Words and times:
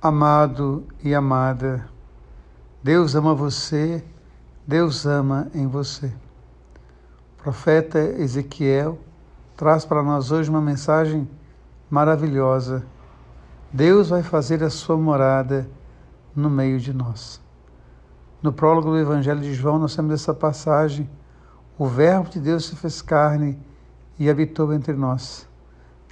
Amado 0.00 0.84
e 1.02 1.12
amada, 1.12 1.88
Deus 2.80 3.16
ama 3.16 3.34
você, 3.34 4.04
Deus 4.64 5.04
ama 5.04 5.48
em 5.52 5.66
você. 5.66 6.06
O 6.06 7.42
profeta 7.42 7.98
Ezequiel 7.98 8.96
traz 9.56 9.84
para 9.84 10.00
nós 10.00 10.30
hoje 10.30 10.48
uma 10.48 10.60
mensagem 10.60 11.28
maravilhosa. 11.90 12.86
Deus 13.72 14.10
vai 14.10 14.22
fazer 14.22 14.62
a 14.62 14.70
sua 14.70 14.96
morada 14.96 15.68
no 16.32 16.48
meio 16.48 16.78
de 16.78 16.92
nós. 16.94 17.40
No 18.40 18.52
prólogo 18.52 18.90
do 18.90 18.98
Evangelho 18.98 19.40
de 19.40 19.52
João, 19.52 19.80
nós 19.80 19.96
temos 19.96 20.14
essa 20.14 20.32
passagem: 20.32 21.10
o 21.76 21.88
Verbo 21.88 22.30
de 22.30 22.38
Deus 22.38 22.66
se 22.66 22.76
fez 22.76 23.02
carne 23.02 23.58
e 24.16 24.30
habitou 24.30 24.72
entre 24.72 24.92
nós. 24.92 25.44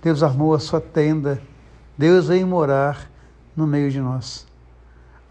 Deus 0.02 0.24
armou 0.24 0.54
a 0.54 0.58
sua 0.58 0.80
tenda, 0.80 1.40
Deus 1.96 2.26
veio 2.26 2.48
morar 2.48 3.14
no 3.56 3.66
meio 3.66 3.90
de 3.90 4.00
nós. 4.00 4.46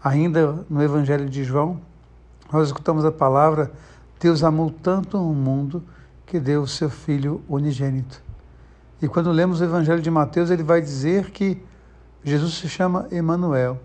Ainda 0.02 0.64
no 0.68 0.82
Evangelho 0.82 1.28
de 1.28 1.44
João, 1.44 1.80
nós 2.52 2.68
escutamos 2.68 3.04
a 3.04 3.12
palavra: 3.12 3.72
Deus 4.20 4.42
amou 4.42 4.70
tanto 4.70 5.18
o 5.18 5.34
mundo 5.34 5.82
que 6.26 6.40
deu 6.40 6.62
o 6.62 6.68
seu 6.68 6.90
Filho 6.90 7.42
unigênito. 7.48 8.20
E 9.00 9.06
quando 9.06 9.30
lemos 9.30 9.60
o 9.60 9.64
Evangelho 9.64 10.02
de 10.02 10.10
Mateus, 10.10 10.50
ele 10.50 10.62
vai 10.62 10.80
dizer 10.80 11.30
que 11.30 11.62
Jesus 12.24 12.54
se 12.54 12.68
chama 12.68 13.06
Emanuel. 13.10 13.80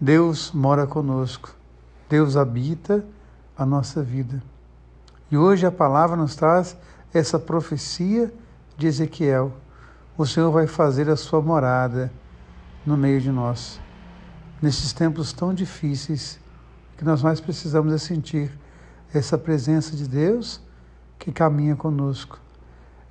Deus 0.00 0.50
mora 0.52 0.86
conosco. 0.86 1.54
Deus 2.08 2.36
habita 2.36 3.04
a 3.56 3.64
nossa 3.64 4.02
vida. 4.02 4.42
E 5.30 5.36
hoje 5.36 5.66
a 5.66 5.70
palavra 5.70 6.16
nos 6.16 6.34
traz 6.34 6.76
essa 7.12 7.38
profecia 7.38 8.32
de 8.76 8.86
Ezequiel. 8.86 9.52
O 10.16 10.26
Senhor 10.26 10.50
vai 10.50 10.66
fazer 10.66 11.08
a 11.08 11.16
sua 11.16 11.40
morada 11.40 12.10
no 12.84 12.96
meio 12.96 13.20
de 13.20 13.30
nós. 13.30 13.80
Nesses 14.60 14.92
tempos 14.92 15.32
tão 15.32 15.52
difíceis, 15.52 16.38
que 16.96 17.04
nós 17.04 17.22
mais 17.22 17.40
precisamos 17.40 17.92
é 17.92 17.98
sentir 17.98 18.50
essa 19.12 19.36
presença 19.36 19.96
de 19.96 20.08
Deus 20.08 20.60
que 21.18 21.32
caminha 21.32 21.76
conosco. 21.76 22.40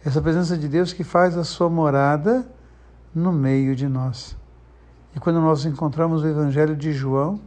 Essa 0.04 0.22
presença 0.22 0.58
de 0.58 0.68
Deus 0.68 0.94
que 0.94 1.04
faz 1.04 1.38
a 1.38 1.44
sua 1.44 1.70
morada 1.70 2.48
no 3.14 3.32
meio 3.32 3.76
de 3.76 3.88
nós. 3.88 4.36
E 5.16 5.20
quando 5.20 5.40
nós 5.40 5.66
encontramos 5.66 6.24
o 6.24 6.28
Evangelho 6.28 6.76
de 6.76 6.92
João, 6.92 7.40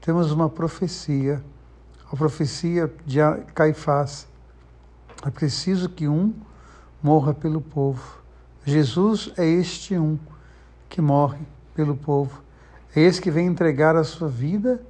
temos 0.00 0.32
uma 0.32 0.48
profecia, 0.48 1.42
a 2.10 2.16
profecia 2.16 2.92
de 3.06 3.18
Caifás. 3.54 4.26
É 5.24 5.30
preciso 5.30 5.88
que 5.88 6.08
um 6.08 6.34
morra 7.02 7.32
pelo 7.32 7.60
povo. 7.60 8.20
Jesus 8.64 9.32
é 9.36 9.46
este 9.46 9.96
um 9.96 10.18
que 10.88 11.00
morre 11.00 11.40
pelo 11.74 11.96
povo. 11.96 12.42
É 12.94 13.00
esse 13.00 13.20
que 13.20 13.30
vem 13.30 13.46
entregar 13.46 13.96
a 13.96 14.04
sua 14.04 14.28
vida 14.28 14.82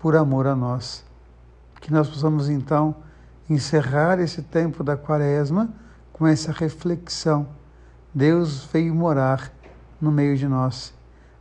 por 0.00 0.16
amor 0.16 0.46
a 0.46 0.56
nós. 0.56 1.04
Que 1.80 1.92
nós 1.92 2.08
possamos 2.08 2.48
então 2.48 2.96
encerrar 3.48 4.18
esse 4.18 4.42
tempo 4.42 4.82
da 4.82 4.96
quaresma 4.96 5.72
com 6.12 6.26
essa 6.26 6.52
reflexão. 6.52 7.48
Deus 8.12 8.64
veio 8.72 8.94
morar 8.94 9.52
no 10.00 10.10
meio 10.10 10.36
de 10.36 10.48
nós. 10.48 10.92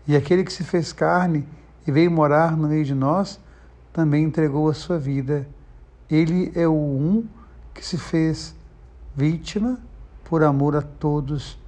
E 0.07 0.15
aquele 0.15 0.43
que 0.43 0.53
se 0.53 0.63
fez 0.63 0.93
carne 0.93 1.47
e 1.85 1.91
veio 1.91 2.11
morar 2.11 2.55
no 2.55 2.67
meio 2.67 2.85
de 2.85 2.93
nós 2.93 3.39
também 3.91 4.23
entregou 4.23 4.69
a 4.69 4.73
sua 4.73 4.99
vida. 4.99 5.47
Ele 6.09 6.51
é 6.55 6.67
o 6.67 6.73
um 6.73 7.27
que 7.73 7.83
se 7.83 7.97
fez 7.97 8.55
vítima 9.15 9.79
por 10.23 10.43
amor 10.43 10.75
a 10.75 10.81
todos 10.81 11.59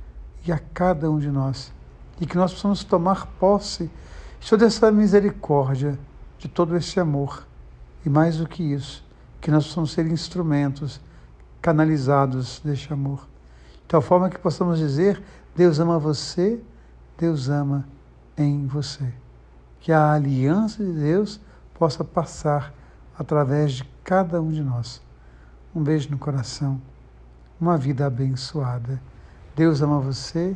e 0.45 0.51
a 0.51 0.59
cada 0.59 1.09
um 1.09 1.17
de 1.17 1.29
nós 1.29 1.73
e 2.19 2.25
que 2.25 2.37
nós 2.37 2.53
possamos 2.53 2.83
tomar 2.83 3.27
posse 3.39 3.89
de 4.39 4.49
toda 4.49 4.65
essa 4.65 4.91
misericórdia, 4.91 5.97
de 6.37 6.47
todo 6.47 6.75
esse 6.75 6.99
amor. 6.99 7.47
E 8.05 8.09
mais 8.09 8.37
do 8.37 8.47
que 8.47 8.63
isso, 8.63 9.03
que 9.41 9.51
nós 9.51 9.67
possamos 9.67 9.91
ser 9.91 10.05
instrumentos 10.07 11.01
canalizados 11.61 12.61
deste 12.63 12.91
amor. 12.91 13.27
De 13.73 13.87
tal 13.89 14.01
forma 14.01 14.29
que 14.29 14.39
possamos 14.39 14.79
dizer: 14.79 15.21
Deus 15.55 15.79
ama 15.79 15.99
você, 15.99 16.61
Deus 17.17 17.49
ama 17.49 17.85
em 18.37 18.65
você. 18.67 19.11
Que 19.79 19.91
a 19.91 20.13
aliança 20.13 20.83
de 20.83 20.91
Deus 20.91 21.39
possa 21.73 22.03
passar 22.03 22.73
através 23.17 23.73
de 23.73 23.83
cada 24.03 24.41
um 24.41 24.49
de 24.49 24.61
nós. 24.61 25.01
Um 25.75 25.83
beijo 25.83 26.09
no 26.09 26.17
coração, 26.17 26.81
uma 27.59 27.77
vida 27.77 28.05
abençoada. 28.05 29.01
Deus 29.55 29.81
ama 29.81 29.99
você. 29.99 30.55